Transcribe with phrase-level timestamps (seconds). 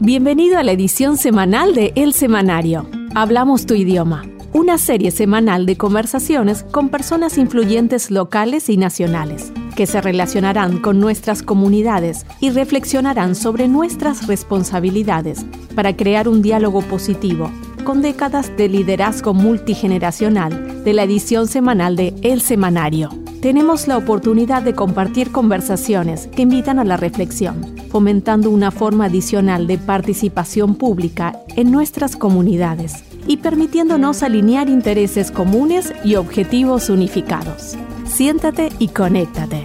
[0.00, 2.88] Bienvenido a la edición semanal de El Semanario.
[3.14, 9.86] Hablamos tu idioma, una serie semanal de conversaciones con personas influyentes locales y nacionales que
[9.86, 15.46] se relacionarán con nuestras comunidades y reflexionarán sobre nuestras responsabilidades
[15.76, 17.50] para crear un diálogo positivo
[17.84, 23.21] con décadas de liderazgo multigeneracional de la edición semanal de El Semanario.
[23.42, 29.66] Tenemos la oportunidad de compartir conversaciones que invitan a la reflexión, fomentando una forma adicional
[29.66, 37.76] de participación pública en nuestras comunidades y permitiéndonos alinear intereses comunes y objetivos unificados.
[38.04, 39.64] Siéntate y conéctate.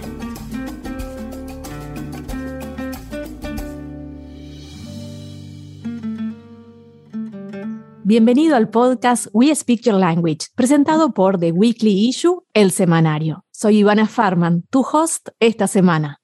[8.02, 13.44] Bienvenido al podcast We Speak Your Language, presentado por The Weekly Issue, El Semanario.
[13.60, 16.20] Soy Ivana Farman, tu host esta semana.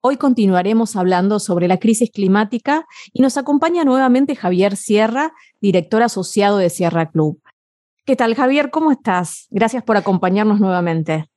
[0.00, 6.58] Hoy continuaremos hablando sobre la crisis climática y nos acompaña nuevamente Javier Sierra, director asociado
[6.58, 7.42] de Sierra Club.
[8.06, 8.70] ¿Qué tal, Javier?
[8.70, 9.48] ¿Cómo estás?
[9.50, 11.28] Gracias por acompañarnos nuevamente.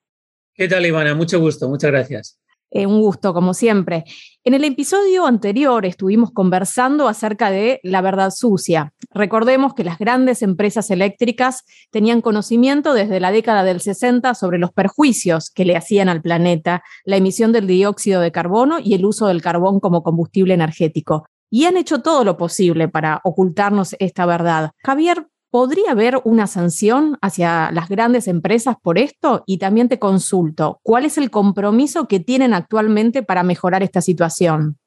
[0.53, 1.15] ¿Qué tal, Ivana?
[1.15, 2.39] Mucho gusto, muchas gracias.
[2.73, 4.05] Eh, un gusto, como siempre.
[4.45, 8.93] En el episodio anterior estuvimos conversando acerca de la verdad sucia.
[9.13, 14.71] Recordemos que las grandes empresas eléctricas tenían conocimiento desde la década del 60 sobre los
[14.71, 19.27] perjuicios que le hacían al planeta la emisión del dióxido de carbono y el uso
[19.27, 21.25] del carbón como combustible energético.
[21.49, 24.71] Y han hecho todo lo posible para ocultarnos esta verdad.
[24.81, 29.43] Javier, ¿Podría haber una sanción hacia las grandes empresas por esto?
[29.45, 34.77] Y también te consulto, ¿cuál es el compromiso que tienen actualmente para mejorar esta situación?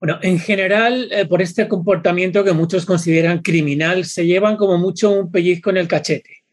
[0.00, 5.10] Bueno, en general, eh, por este comportamiento que muchos consideran criminal, se llevan como mucho
[5.10, 6.44] un pellizco en el cachete.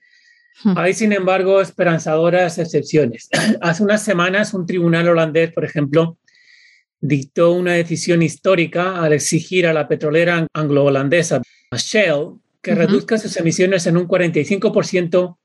[0.62, 0.78] Hmm.
[0.78, 3.30] Hay, sin embargo, esperanzadoras excepciones.
[3.62, 6.18] Hace unas semanas, un tribunal holandés, por ejemplo,
[7.00, 11.42] dictó una decisión histórica al exigir a la petrolera anglo-holandesa
[11.76, 15.38] Shell que reduzca sus emisiones en un 45%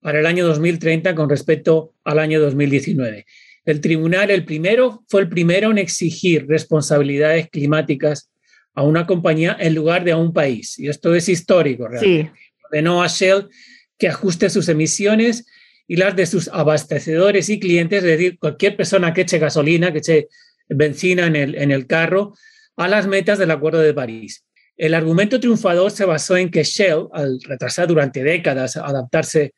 [0.00, 3.24] para el año 2030 con respecto al año 2019.
[3.64, 8.30] El tribunal, el primero, fue el primero en exigir responsabilidades climáticas
[8.74, 10.78] a una compañía en lugar de a un país.
[10.78, 12.32] Y esto es histórico, realmente.
[12.34, 12.48] Sí.
[12.64, 13.48] Ordenó a Shell
[13.96, 15.46] que ajuste sus emisiones
[15.86, 19.98] y las de sus abastecedores y clientes, es decir, cualquier persona que eche gasolina, que
[19.98, 20.28] eche
[20.68, 22.34] benzina en el, en el carro,
[22.76, 24.45] a las metas del Acuerdo de París.
[24.76, 29.54] El argumento triunfador se basó en que Shell, al retrasar durante décadas adaptarse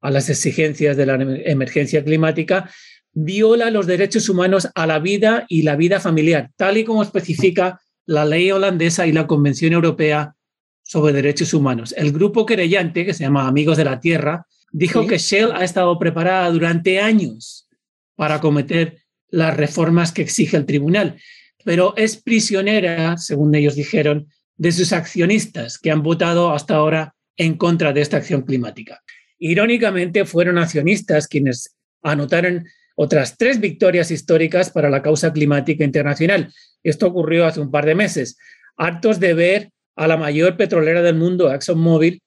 [0.00, 2.70] a las exigencias de la emergencia climática,
[3.12, 7.80] viola los derechos humanos a la vida y la vida familiar, tal y como especifica
[8.06, 10.34] la ley holandesa y la Convención Europea
[10.82, 11.92] sobre Derechos Humanos.
[11.96, 15.98] El grupo querellante, que se llama Amigos de la Tierra, dijo que Shell ha estado
[15.98, 17.68] preparada durante años
[18.14, 18.98] para cometer
[19.28, 21.16] las reformas que exige el tribunal,
[21.64, 24.28] pero es prisionera, según ellos dijeron,
[24.60, 29.00] de sus accionistas que han votado hasta ahora en contra de esta acción climática.
[29.38, 36.52] Irónicamente, fueron accionistas quienes anotaron otras tres victorias históricas para la causa climática internacional.
[36.82, 38.36] Esto ocurrió hace un par de meses,
[38.76, 42.20] hartos de ver a la mayor petrolera del mundo, ExxonMobil,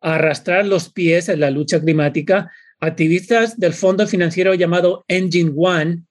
[0.00, 2.52] arrastrar los pies en la lucha climática.
[2.78, 6.04] Activistas del fondo financiero llamado Engine One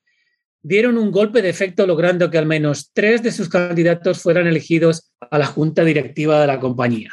[0.62, 5.12] dieron un golpe de efecto logrando que al menos tres de sus candidatos fueran elegidos
[5.20, 7.12] a la junta directiva de la compañía.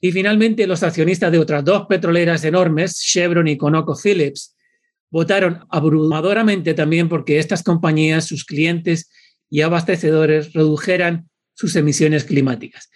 [0.00, 4.56] Y finalmente los accionistas de otras dos petroleras enormes, Chevron y ConocoPhillips,
[5.10, 9.10] votaron abrumadoramente también porque estas compañías, sus clientes
[9.50, 12.90] y abastecedores redujeran sus emisiones climáticas.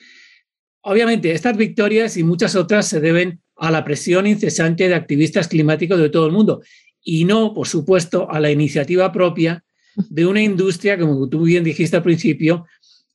[0.81, 5.99] Obviamente, estas victorias y muchas otras se deben a la presión incesante de activistas climáticos
[5.99, 6.63] de todo el mundo
[7.05, 9.63] y no, por supuesto, a la iniciativa propia
[9.95, 12.65] de una industria, como tú bien dijiste al principio,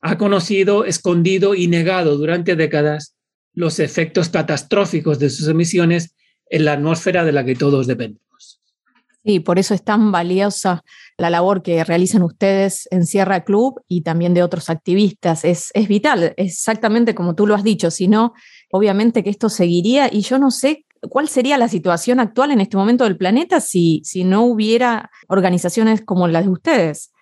[0.00, 3.16] ha conocido, escondido y negado durante décadas
[3.52, 6.14] los efectos catastróficos de sus emisiones
[6.46, 8.60] en la atmósfera de la que todos dependemos.
[9.22, 10.82] Sí, por eso es tan valiosa
[11.18, 15.44] la labor que realizan ustedes en Sierra Club y también de otros activistas.
[15.44, 18.32] Es, es vital, exactamente como tú lo has dicho, si no,
[18.70, 22.76] obviamente que esto seguiría y yo no sé ¿Cuál sería la situación actual en este
[22.76, 27.12] momento del planeta si, si no hubiera organizaciones como las de ustedes?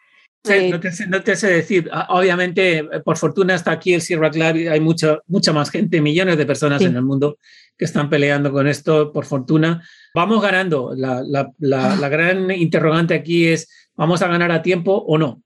[0.49, 1.89] Eh, no, te, sé decir.
[1.93, 6.01] Ah, obviamente, eh, por fortuna, está aquí el Sierra Club hay mucha, mucha más gente,
[6.01, 7.39] millones de personas en el mundo
[7.77, 9.83] que están peleando con esto, por fortuna.
[10.15, 10.93] Vamos ganando.
[10.97, 15.43] La, la, la, la gran interrogante aquí es, ¿vamos a ganar a tiempo o no?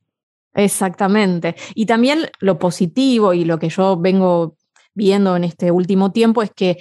[0.55, 1.56] Exactamente.
[1.75, 4.56] Y también lo positivo y lo que yo vengo
[4.94, 6.79] viendo en este último tiempo es que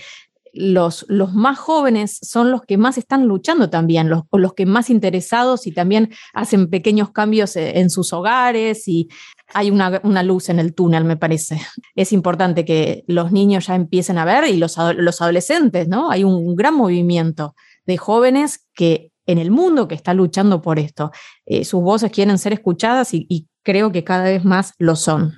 [0.53, 5.68] los, más jóvenes son los que más están luchando también, los, los que más interesados
[5.68, 9.09] y también hacen pequeños cambios eh, en sus hogares y
[9.53, 11.62] hay una, luz en el túnel, me parece.
[11.95, 16.09] Es importante que los niños ya empiecen a ver y los, adolescentes, ¿no?
[16.09, 17.56] Hay un gran movimiento
[17.86, 21.12] de jóvenes que en el mundo que está luchando por esto.
[21.45, 25.36] Eh, sus voces quieren ser escuchadas y creo que cada vez más lo son.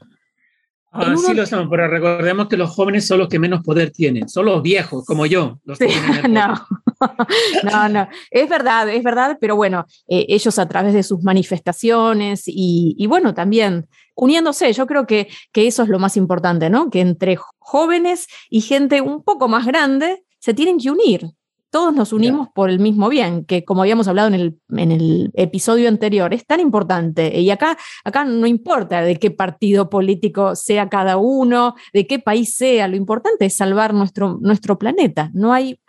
[0.96, 4.30] Ah, sí lo son, pero recordemos que los jóvenes son los que menos poder tienen,
[4.30, 5.60] son los viejos, como yo.
[5.66, 5.80] Los
[6.30, 6.54] no,
[7.64, 12.44] no, no, es verdad, es verdad, pero bueno, eh, ellos a través de sus manifestaciones
[12.46, 16.92] y, y, bueno, también uniéndose, yo creo que, que eso es lo más importante, ¿no?
[16.92, 21.32] Que entre jóvenes y gente un poco más grande se tienen que unir,
[21.74, 25.32] todos nos unimos por el mismo bien, que como habíamos hablado en el, en el,
[25.34, 27.40] episodio anterior, es tan importante.
[27.40, 32.56] Y acá, acá no importa de qué partido político sea cada uno, de qué país
[32.56, 35.32] sea, lo importante es salvar nuestro, nuestro planeta.
[35.34, 35.80] No hay,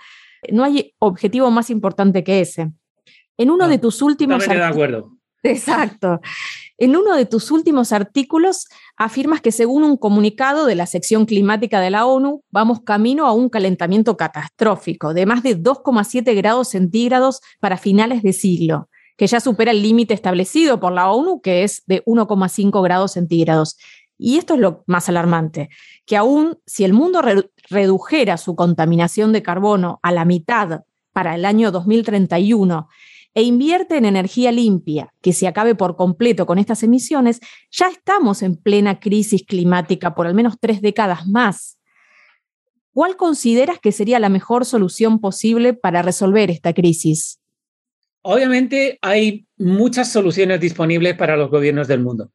[0.51, 2.73] no hay objetivo más importante que ese.
[3.37, 4.43] En uno de tus últimos...
[4.49, 5.14] de acuerdo.
[5.45, 6.21] Exacto.
[6.79, 11.81] En uno de tus últimos artículos afirmas que según un comunicado de la sección climática
[11.81, 17.41] de la ONU, vamos camino a un calentamiento catastrófico de más de 2,7 grados centígrados
[17.61, 18.89] para finales de siglo,
[19.19, 23.77] que ya supera el límite establecido por la ONU, que es de 1,5 grados centígrados.
[24.17, 25.69] Y esto es lo más alarmante,
[26.07, 27.21] que aún si el mundo
[27.69, 30.81] redujera su contaminación de carbono a la mitad
[31.13, 32.89] para el año 2031
[33.35, 37.41] e invierte en energía limpia, que se acabe por completo con estas emisiones,
[37.71, 41.79] ya estamos en plena crisis climática por al menos tres décadas más.
[42.93, 47.41] ¿Cuál consideras que sería la mejor solución posible para resolver esta crisis?
[48.23, 52.31] Obviamente hay muchas soluciones disponibles para los gobiernos del mundo.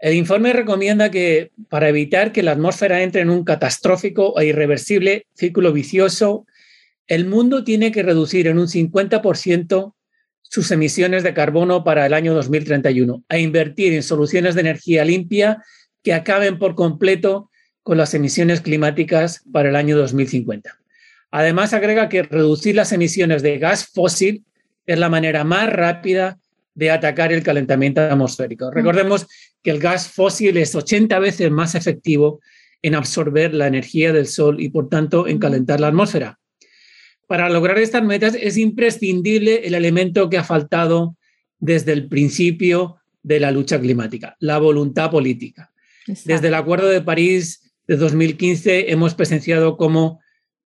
[0.00, 5.26] El informe recomienda que para evitar que la atmósfera entre en un catastrófico e irreversible
[5.34, 6.44] círculo vicioso,
[7.06, 9.94] el mundo tiene que reducir en un 50%
[10.54, 15.62] sus emisiones de carbono para el año 2031, a invertir en soluciones de energía limpia
[16.02, 17.50] que acaben por completo
[17.82, 20.78] con las emisiones climáticas para el año 2050.
[21.30, 24.44] Además, agrega que reducir las emisiones de gas fósil
[24.86, 26.38] es la manera más rápida
[26.74, 28.70] de atacar el calentamiento atmosférico.
[28.70, 29.26] Recordemos
[29.62, 32.40] que el gas fósil es 80 veces más efectivo
[32.82, 36.38] en absorber la energía del sol y, por tanto, en calentar la atmósfera
[37.28, 41.16] para lograr estas metas es imprescindible el elemento que ha faltado
[41.58, 45.72] desde el principio de la lucha climática, la voluntad política.
[46.06, 50.20] Desde el Acuerdo de París de 2015 hemos presenciado cómo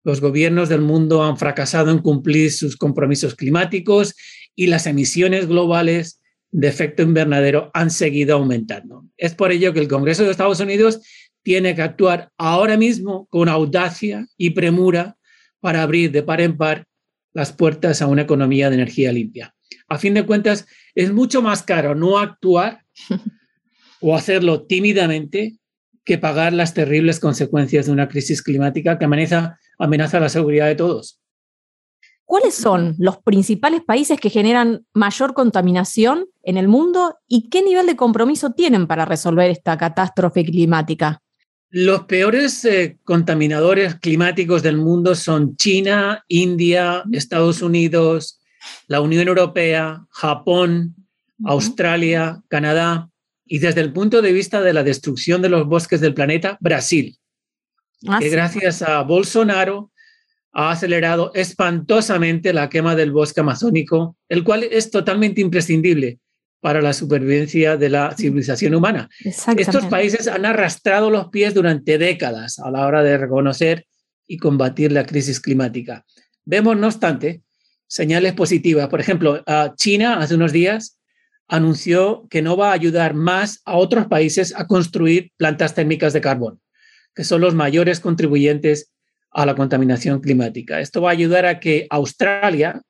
[0.03, 4.15] los gobiernos del mundo han fracasado en cumplir sus compromisos climáticos
[4.55, 6.21] y las emisiones globales
[6.51, 9.03] de efecto invernadero han seguido aumentando.
[9.17, 11.01] Es por ello que el Congreso de Estados Unidos
[11.43, 15.17] tiene que actuar ahora mismo con audacia y premura
[15.65, 16.85] para abrir de par en par
[17.33, 19.55] las puertas a una economía de energía limpia.
[19.87, 22.83] A fin de cuentas, es mucho más caro no actuar
[23.99, 25.57] o hacerlo tímidamente
[26.03, 30.75] que pagar las terribles consecuencias de una crisis climática que amenaza, amenaza la seguridad de
[30.75, 31.19] todos.
[32.25, 37.87] ¿Cuáles son los principales países que generan mayor contaminación en el mundo y qué nivel
[37.87, 41.23] de compromiso tienen para resolver esta catástrofe climática?
[41.69, 48.39] Los peores eh, contaminadores climáticos del mundo son China, India, Estados Unidos,
[48.87, 50.95] la Unión Europea, Japón,
[51.43, 53.09] Australia, Canadá
[53.45, 57.17] y desde el punto de vista de la destrucción de los bosques del planeta, Brasil,
[58.07, 59.91] ah, que gracias a Bolsonaro
[60.53, 66.19] ha acelerado espantosamente la quema del bosque amazónico, el cual es totalmente imprescindible
[66.65, 69.07] para la supervivencia de la civilización humana.
[69.55, 73.85] Estos países han arrastrado los pies durante décadas a la hora de reconocer
[74.25, 76.03] y combatir la crisis climática.
[76.43, 77.43] Vemos, no obstante,
[77.85, 78.87] señales positivas.
[78.87, 79.43] Por ejemplo,
[79.77, 80.99] China hace unos días
[81.47, 86.21] anunció que no va a ayudar más a otros países a construir plantas térmicas de
[86.21, 86.61] carbón,
[87.13, 88.91] que son los mayores contribuyentes
[89.29, 90.79] a la contaminación climática.
[90.79, 92.81] Esto va a ayudar a que Australia,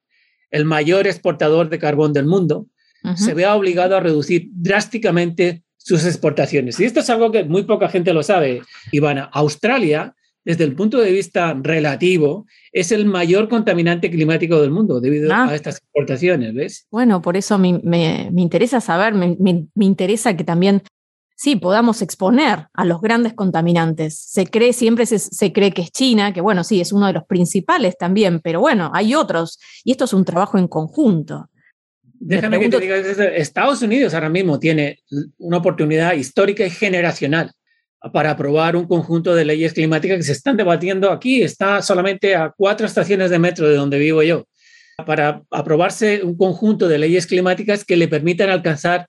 [0.50, 2.67] el mayor exportador de carbón del mundo,
[3.15, 6.79] se vea obligado a reducir drásticamente sus exportaciones.
[6.79, 9.29] Y esto es algo que muy poca gente lo sabe, Ivana.
[9.31, 15.31] Australia, desde el punto de vista relativo, es el mayor contaminante climático del mundo debido
[15.31, 15.47] ah.
[15.50, 16.88] a estas exportaciones, ¿ves?
[16.89, 20.81] Bueno, por eso me, me, interesa saber, me, me, interesa que también,
[21.35, 24.17] sí, podamos exponer a los grandes contaminantes.
[24.17, 27.13] Se cree, siempre se, se cree que es China, que bueno, sí, es uno de
[27.13, 31.47] los principales también, pero bueno, hay otros, y esto es un trabajo en conjunto.
[32.19, 35.00] Déjame que te diga, Estados Unidos ahora mismo tiene
[35.38, 37.51] una oportunidad histórica y generacional.
[38.13, 41.41] para aprobar un conjunto de leyes climáticas que se están debatiendo aquí.
[41.41, 44.45] Está solamente a cuatro estaciones de metro de donde vivo yo.
[45.05, 49.07] Para aprobarse un conjunto de leyes climáticas que le permitan alcanzar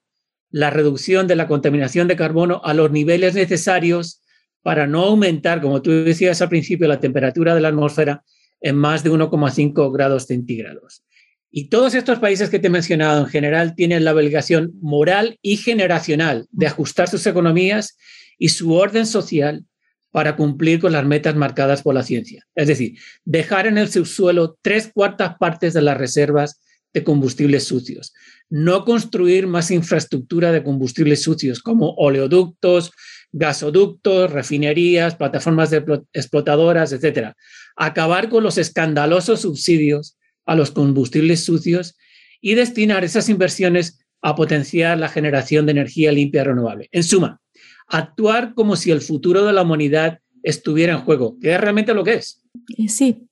[0.50, 4.22] la reducción de la contaminación de carbono a los niveles necesarios
[4.62, 8.24] para no aumentar, como tú decías al principio, la temperatura de la atmósfera
[8.60, 11.04] en más de 1,5 grados centígrados.
[11.50, 15.56] Y todos estos países que te he mencionado en general tienen la obligación moral y
[15.56, 17.96] generacional de ajustar sus economías
[18.38, 19.64] y su orden social
[20.10, 22.46] para cumplir con las metas marcadas por la ciencia.
[22.54, 26.60] Es decir, dejar en el subsuelo tres cuartas partes de las reservas
[26.94, 28.14] de combustibles sucios.
[28.48, 32.92] No construir más infraestructura de combustibles sucios como oleoductos,
[33.32, 35.84] gasoductos, refinerías, plataformas de
[36.14, 37.34] explotadoras, etc.
[37.76, 41.96] Acabar con los escandalosos subsidios a los combustibles sucios
[42.40, 46.88] y destinar esas inversiones a potenciar la generación de energía limpia y renovable.
[46.92, 47.40] En suma,
[47.88, 52.04] actuar como si el futuro de la humanidad estuviera en juego, que es realmente lo
[52.04, 52.42] que es.
[52.88, 53.28] Sí.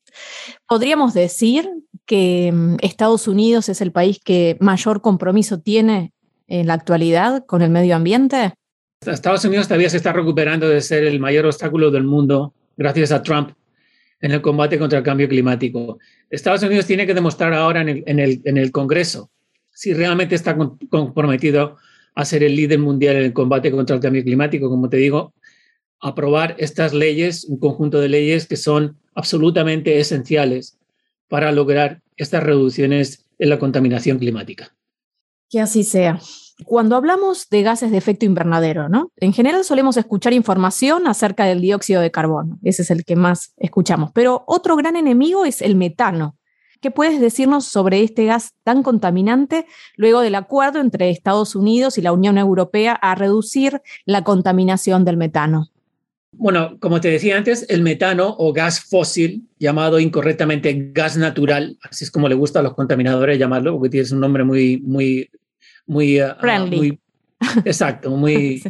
[0.69, 1.69] Podríamos decir
[2.07, 6.13] que mm, Estados Unidos es el país que mayor compromiso tiene
[6.47, 8.55] en la actualidad con el medio ambiente.
[9.01, 13.23] Estados Unidos todavía se está recuperando de ser el mayor obstáculo del mundo gracias a
[13.23, 13.53] Trump
[14.21, 15.99] en el combate contra el cambio climático.
[16.31, 19.31] Estados Unidos tiene que demostrar ahora en el, Congreso
[19.71, 20.57] si realmente está
[20.89, 21.77] comprometido
[22.15, 24.71] a ser el líder mundial en el combate contra el cambio climático.
[24.71, 25.35] Como te digo,
[26.01, 30.79] aprobar estas leyes, un conjunto de leyes que son absolutamente esenciales
[31.29, 34.77] para lograr estas reducciones en la contaminación climática.
[35.51, 36.21] Que así sea.
[36.65, 39.13] Cuando hablamos de gases de efecto invernadero, ¿no?
[39.17, 43.53] En general solemos escuchar información acerca del dióxido de carbono, ese es el que más
[43.57, 46.37] escuchamos, pero otro gran enemigo es el metano.
[46.81, 49.65] ¿Qué puedes decirnos sobre este gas tan contaminante
[49.97, 55.17] luego del acuerdo entre Estados Unidos y la Unión Europea a reducir la contaminación del
[55.17, 55.71] metano?
[56.33, 62.05] Bueno, como te decía antes, el metano o gas fósil, llamado incorrectamente gas natural, así
[62.05, 65.31] es como le gusta a los contaminadores llamarlo, porque tiene un nombre muy, muy,
[65.87, 66.35] muy, uh,
[66.67, 66.99] muy
[67.65, 68.63] exacto, muy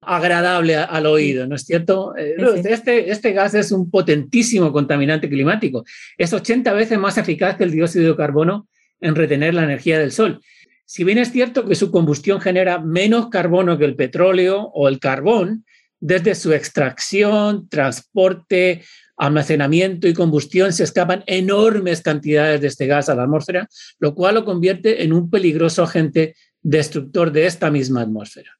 [0.00, 2.16] agradable al oído, ¿no es cierto?
[2.16, 5.84] Eh, este, este gas es un potentísimo contaminante climático.
[6.18, 8.66] Es 80 veces más eficaz que el dióxido de carbono
[9.00, 10.40] en retener la energía del sol.
[10.84, 14.98] Si bien es cierto que su combustión genera menos carbono que el petróleo o el
[14.98, 15.64] carbón,
[16.00, 18.82] desde su extracción, transporte,
[19.16, 23.68] almacenamiento y combustión se escapan enormes cantidades de este gas a la atmósfera,
[24.00, 28.50] lo cual lo convierte en un peligroso agente destructor de esta misma atmósfera.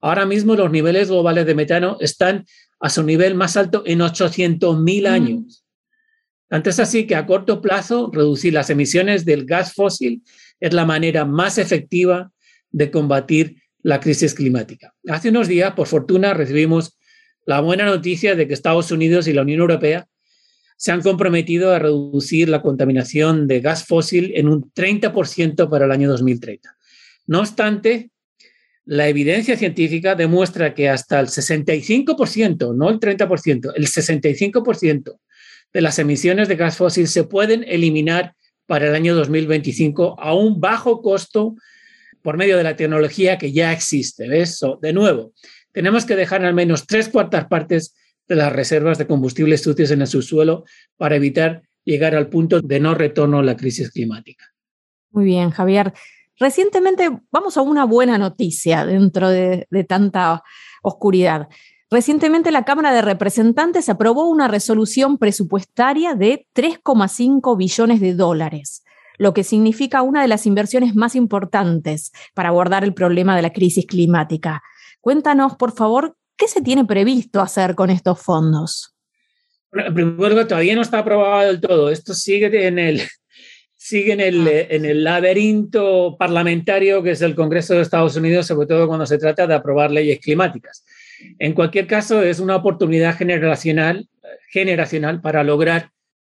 [0.00, 2.44] Ahora mismo los niveles globales de metano están
[2.80, 5.06] a su nivel más alto en 800.000 mm.
[5.06, 5.64] años.
[6.48, 10.22] Antes así que a corto plazo reducir las emisiones del gas fósil
[10.60, 12.30] es la manera más efectiva
[12.70, 14.94] de combatir la crisis climática.
[15.08, 16.98] Hace unos días, por fortuna, recibimos
[17.44, 20.08] la buena noticia de que Estados Unidos y la Unión Europea
[20.76, 25.92] se han comprometido a reducir la contaminación de gas fósil en un 30% para el
[25.92, 26.75] año 2030.
[27.26, 28.10] No obstante,
[28.84, 35.18] la evidencia científica demuestra que hasta el 65%, no el 30%, el 65%
[35.72, 38.34] de las emisiones de gas fósil se pueden eliminar
[38.66, 41.56] para el año 2025 a un bajo costo
[42.22, 44.28] por medio de la tecnología que ya existe.
[44.28, 44.60] ¿ves?
[44.80, 45.32] de nuevo,
[45.72, 47.94] tenemos que dejar al menos tres cuartas partes
[48.28, 50.64] de las reservas de combustibles sucios en el subsuelo
[50.96, 54.44] para evitar llegar al punto de no retorno a la crisis climática.
[55.10, 55.92] Muy bien, Javier.
[56.38, 60.42] Recientemente, vamos a una buena noticia dentro de, tanta
[60.82, 61.48] oscuridad.
[61.90, 68.82] Recientemente la Cámara de Representantes aprobó una resolución presupuestaria de 3,5 billones de dólares
[69.18, 73.50] lo que significa una de las inversiones más importantes para abordar el problema de la
[73.50, 74.62] crisis climática.
[75.00, 78.94] Cuéntanos, por favor, ¿qué se tiene previsto hacer con estos fondos?
[79.72, 81.88] Bueno, primero, todavía no está aprobado del todo.
[81.88, 83.00] Esto sigue en el,
[83.86, 84.66] sigue en el, ah.
[84.68, 89.18] en el laberinto parlamentario que es el Congreso de Estados Unidos, sobre todo cuando se
[89.18, 90.84] trata de aprobar leyes climáticas.
[91.38, 94.08] En cualquier caso, es una oportunidad generacional,
[94.50, 95.90] generacional para lograr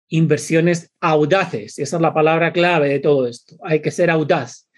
[0.09, 1.79] inversiones audaces.
[1.79, 3.57] Esa es la palabra clave de todo esto.
[3.63, 4.69] Hay que ser audaz,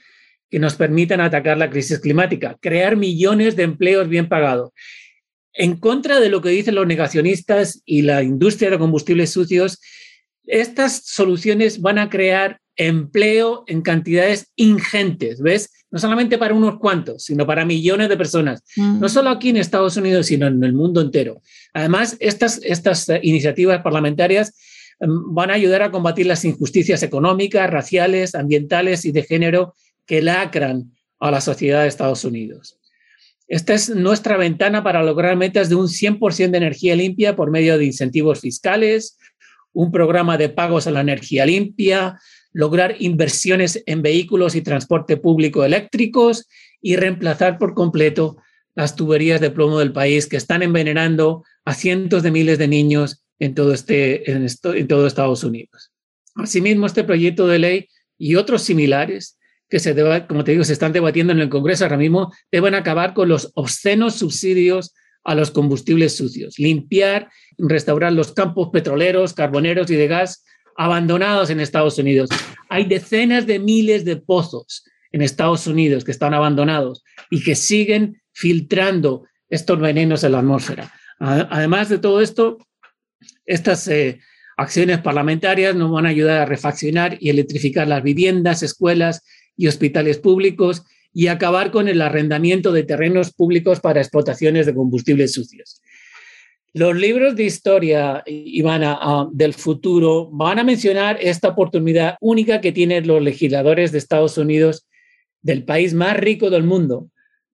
[0.50, 4.70] que nos permitan atacar la crisis climática, crear millones de empleos bien pagados.
[5.52, 9.80] En contra de lo que dicen los negacionistas y la industria de combustibles sucios,
[10.44, 15.70] estas soluciones van a crear empleo en cantidades ingentes, ¿ves?
[15.90, 19.96] No solamente para unos cuantos, sino para millones de personas, no solo aquí en Estados
[19.96, 21.40] Unidos, sino en el mundo entero.
[21.72, 24.52] Además, estas, estas iniciativas parlamentarias
[25.00, 29.74] Em, van a ayudar a combatir las injusticias económicas, raciales, ambientales y de género
[30.06, 32.78] que lacran a la sociedad de Estados Unidos.
[33.46, 37.76] Esta es nuestra ventana para lograr metas de un 100% de energía limpia por medio
[37.76, 39.18] de incentivos fiscales,
[39.72, 42.18] un programa de pagos a la energía limpia,
[42.54, 46.48] lograr inversiones en vehículos y transporte público eléctricos
[46.80, 48.38] y reemplazar por completo
[48.74, 53.24] las tuberías de plomo del país que están envenenando a cientos de miles de niños
[53.38, 55.92] en todo, este, en, todo Estados Unidos.
[56.36, 59.94] Asimismo, este proyecto de ley y otros similares que se,
[60.28, 63.50] como te digo, se están debatiendo en el Congreso ahora mismo, deben acabar con los
[63.54, 64.94] obscenos subsidios
[65.24, 70.44] a los combustibles sucios, limpiar, restaurar los campos petroleros, carboneros y de gas
[70.76, 72.30] abandonados en Estados Unidos.
[72.68, 78.20] Hay decenas de miles de pozos en Estados Unidos que están abandonados y que siguen
[78.32, 80.92] filtrando estos venenos en la atmósfera.
[81.18, 82.58] Además de todo esto,
[83.46, 84.20] estas eh,
[84.56, 89.22] acciones parlamentarias nos van a ayudar a refaccionar y electrificar las viviendas, escuelas
[89.56, 95.32] y hospitales públicos y acabar con el arrendamiento de terrenos públicos para explotaciones de combustibles
[95.32, 95.80] sucios.
[96.76, 102.72] Los libros de historia, Ivana, uh, del futuro van a mencionar esta oportunidad única que
[102.72, 104.84] tienen los legisladores de Estados Unidos,
[105.40, 107.10] del país más rico del mundo,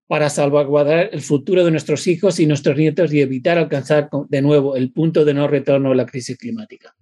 [0.07, 4.75] para salvaguardar el futuro de nuestros hijos y nuestros nietos y evitar alcanzar de nuevo
[4.75, 6.97] el punto de no retorno a la crisis climática.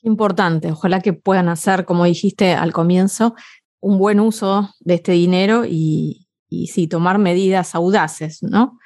[0.00, 3.34] Importante, ojalá que puedan hacer, como dijiste al comienzo,
[3.80, 8.78] un buen uso de este dinero y, y sí, tomar medidas audaces, ¿no?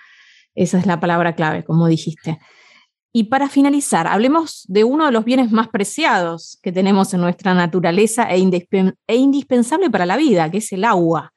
[0.54, 2.38] Esa es la palabra clave, como dijiste.
[3.12, 7.54] Y para finalizar, hablemos de uno de los bienes más preciados que tenemos en nuestra
[7.54, 8.37] naturaleza e,
[9.09, 11.33] e, indispensable para la vida, que es el agua.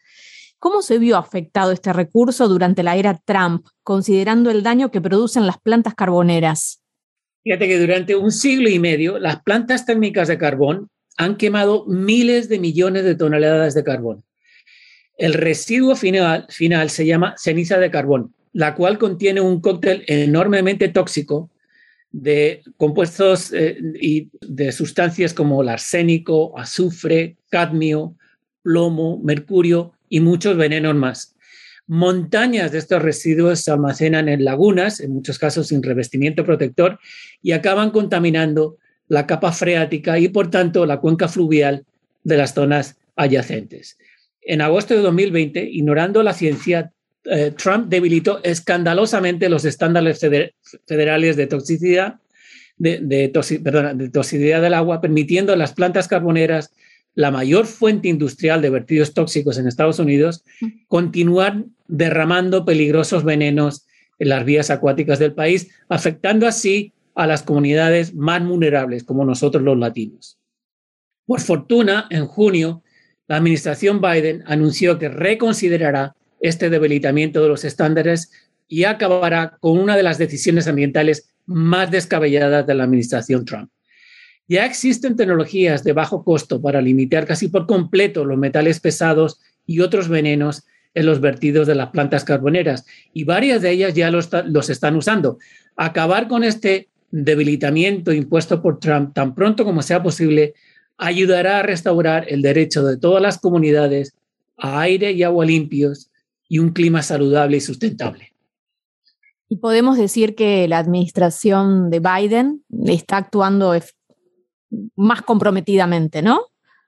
[0.59, 5.47] ¿Cómo se vio afectado este recurso durante la era Trump, considerando el daño que producen
[5.47, 6.83] las plantas carboneras?
[7.43, 12.49] Fíjate que durante un siglo y medio las plantas térmicas de carbón han quemado miles
[12.49, 14.23] de millones de toneladas de carbón.
[15.17, 16.47] El residuo final,
[16.89, 21.49] se llama ceniza de carbón, la cual contiene un cóctel enormemente tóxico
[22.11, 28.15] de compuestos eh, y de sustancias como el arsénico, azufre, cadmio,
[28.61, 31.35] plomo, mercurio y muchos venenos más.
[31.87, 36.99] Montañas de estos residuos se almacenan en lagunas, en muchos casos sin revestimiento protector,
[37.41, 38.77] y acaban contaminando
[39.09, 41.85] la capa freática y, por tanto, la cuenca fluvial
[42.23, 43.97] de las zonas adyacentes.
[44.45, 46.91] En agosto de 2020, ignorando la ciencia,
[47.25, 50.19] eh, Trump debilitó escandalosamente los estándares
[50.85, 52.15] federales de toxicidad,
[52.77, 53.29] de,
[54.11, 56.71] toxicidad del agua, permitiendo a las plantas carboneras,
[57.15, 60.43] la mayor fuente industrial de vertidos tóxicos en Estados Unidos,
[60.87, 63.85] continuar derramando peligrosos venenos
[64.19, 69.63] en las vías acuáticas del país, afectando así a las comunidades más vulnerables, como nosotros
[69.63, 70.39] los latinos.
[71.25, 72.82] Por fortuna, en junio,
[73.27, 78.31] la administración Biden anunció que reconsiderará este debilitamiento de los estándares
[78.67, 83.69] y acabará con una de las decisiones ambientales más descabelladas de la administración Trump.
[84.47, 89.79] Ya existen tecnologías de bajo costo para limitar casi por completo los metales pesados y
[89.79, 94.29] otros venenos en los vertidos de las plantas carboneras y varias de ellas ya los,
[94.45, 95.37] los están usando.
[95.75, 100.55] Acabar con este debilitamiento impuesto por Trump tan pronto como sea posible
[100.97, 104.13] ayudará a restaurar el derecho de todas las comunidades
[104.57, 106.11] a aire y agua limpios
[106.47, 108.33] y un clima saludable y sustentable.
[109.49, 113.73] Y podemos decir que la administración de Biden está actuando
[114.95, 116.47] más comprometidamente, ¿no?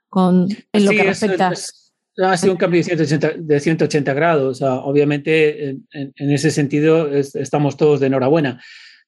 [0.09, 1.53] Con, en lo que respecta.
[2.23, 4.61] ha sido un cambio de 180, grados.
[4.61, 8.61] obviamente, en, ese sentido, estamos todos de enhorabuena.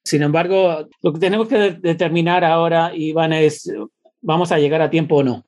[0.03, 3.71] Sin embargo, lo que tenemos que determinar ahora, Iván, es,
[4.27, 5.45] ¿vamos a llegar a tiempo o no?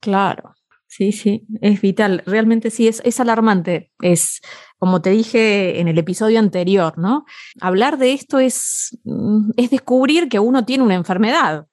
[0.00, 0.54] Claro,
[0.88, 2.22] sí, sí, es vital.
[2.26, 3.92] Realmente sí, es, es alarmante.
[4.00, 4.40] Es,
[4.78, 7.26] como te dije en el episodio anterior, ¿no?
[7.60, 11.66] Hablar de esto es, mm, es descubrir que uno tiene una enfermedad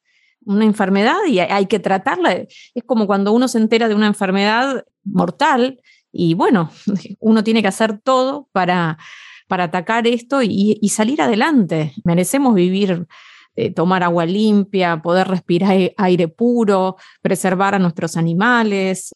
[0.45, 2.33] una enfermedad y hay que tratarla.
[2.33, 5.79] Es como cuando uno se entera de una enfermedad mortal
[6.11, 6.71] y bueno,
[7.19, 8.97] uno tiene que hacer todo para,
[9.47, 11.93] para atacar esto y, salir adelante.
[12.03, 13.07] Merecemos vivir,
[13.59, 19.13] eh, tomar agua limpia, poder respirar aire puro, preservar a nuestros animales.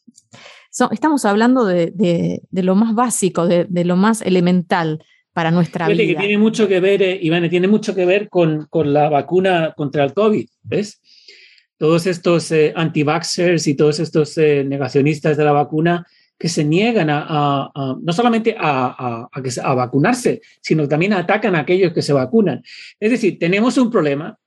[0.91, 5.01] estamos hablando de, lo más básico, de, lo más elemental
[5.32, 6.03] para nuestra vida.
[6.03, 10.03] Que tiene mucho que ver, eh, Iván, tiene mucho que ver con, la vacuna contra
[10.03, 11.01] el COVID, ¿ves?
[11.77, 16.06] Todos estos eh, anti-vaxxers y todos estos eh, negacionistas de la vacuna
[16.38, 19.30] que se niegan a, no solamente a,
[19.76, 22.63] vacunarse, sino también atacan a aquellos que se vacunan.
[23.00, 24.38] Es decir, tenemos un problema,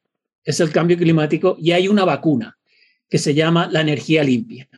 [0.45, 2.57] es el cambio climático, y hay una vacuna
[3.09, 4.69] que se llama la energía limpia.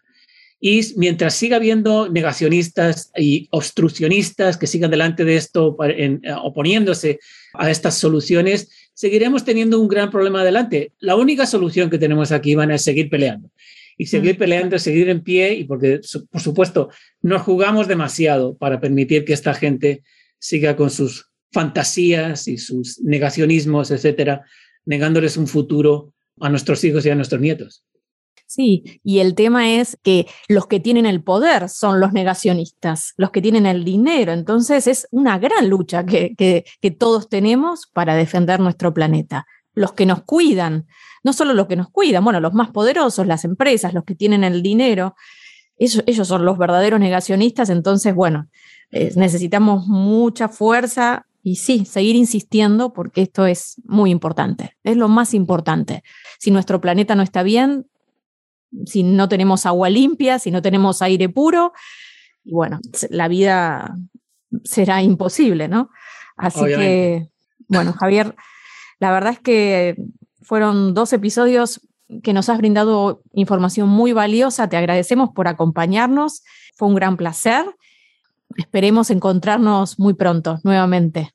[0.61, 7.21] Y mientras siga habiendo negacionistas y obstruccionistas que sigan delante de esto en, oponiéndose
[7.55, 10.93] a estas soluciones, seguiremos teniendo un gran problema adelante.
[10.99, 13.51] La única solución que tenemos aquí van a seguir peleando
[13.99, 14.39] y seguir mm.
[14.39, 16.89] peleando, seguir en pie y porque, por supuesto,
[17.21, 20.03] nos jugamos demasiado para permitir que esta gente
[20.39, 24.45] siga con sus fantasías y sus negacionismos, etcétera,
[24.87, 27.85] negándoles un futuro a nuestros hijos y a nuestros nietos.
[28.47, 33.31] Sí, y el tema es que los que tienen el poder son los negacionistas, los
[33.31, 34.33] que tienen el dinero.
[34.33, 39.47] Entonces es una gran lucha que, que, todos tenemos para defender nuestro planeta.
[39.79, 40.87] Los que nos cuidan,
[41.23, 44.45] no solo los que nos cuidan, bueno, los más poderosos, las empresas, los que tienen
[44.45, 45.15] el dinero,
[45.77, 47.71] ellos, ellos son los verdaderos negacionistas.
[47.71, 48.49] Entonces, bueno,
[48.91, 55.09] eh, necesitamos mucha fuerza y sí, seguir insistiendo porque esto es muy importante, es lo
[55.09, 56.03] más importante.
[56.39, 57.87] Si nuestro planeta no está bien,
[58.85, 61.73] si no tenemos agua limpia, si no tenemos aire puro,
[62.45, 63.97] y bueno, la vida
[64.65, 65.91] será imposible, ¿no?
[66.37, 67.31] Así que,
[67.69, 68.35] bueno, Javier,
[69.01, 69.97] la verdad es que
[70.43, 71.81] fueron dos episodios
[72.23, 74.69] que nos has brindado información muy valiosa.
[74.69, 76.43] Te agradecemos por acompañarnos.
[76.75, 77.65] Fue un gran placer.
[78.57, 81.31] Esperemos encontrarnos muy pronto nuevamente.